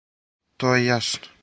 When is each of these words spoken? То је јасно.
То 0.63 0.73
је 0.77 0.81
јасно. 0.89 1.37